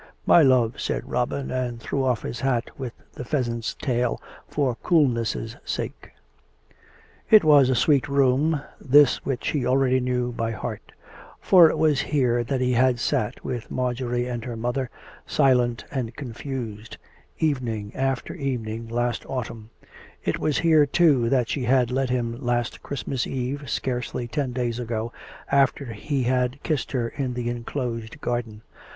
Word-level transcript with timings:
"My 0.25 0.41
love," 0.41 0.79
said 0.81 1.07
Robin, 1.07 1.51
and 1.51 1.79
threw 1.79 1.99
oflf 1.99 2.23
his 2.23 2.39
hat 2.39 2.71
with 2.79 2.93
the 3.13 3.23
pheasant's 3.23 3.75
tail, 3.75 4.19
for 4.47 4.73
coolness' 4.81 5.55
sake. 5.63 6.09
It 7.29 7.43
was 7.43 7.69
a 7.69 7.75
sweet 7.75 8.07
room 8.07 8.63
this 8.83 9.23
which 9.23 9.49
he 9.49 9.63
already 9.63 9.99
knew 9.99 10.31
by 10.31 10.53
heart; 10.53 10.91
for 11.39 11.69
it 11.69 11.77
was 11.77 12.01
here 12.01 12.43
that 12.43 12.61
he 12.61 12.73
had 12.73 12.99
sat 12.99 13.45
with 13.45 13.69
Marjorie 13.69 14.25
and 14.25 14.43
her 14.43 14.55
mother, 14.57 14.89
silent 15.27 15.85
and 15.91 16.15
confused, 16.15 16.97
evening 17.37 17.91
after 17.93 18.33
evening, 18.33 18.87
last 18.87 19.23
autumn; 19.29 19.69
it 20.25 20.39
was 20.39 20.57
here, 20.57 20.87
too, 20.87 21.29
that 21.29 21.47
she 21.47 21.65
had 21.65 21.91
led 21.91 22.09
him 22.09 22.43
last 22.43 22.81
Christ 22.81 23.07
mas 23.07 23.27
Eve, 23.27 23.69
scarcely 23.69 24.27
ten 24.27 24.51
days 24.51 24.79
ago, 24.79 25.13
after 25.51 25.93
he 25.93 26.23
had 26.23 26.57
kissed 26.63 26.91
her 26.93 27.09
in 27.09 27.35
the 27.35 27.49
enclosed 27.51 28.19
garden. 28.19 28.63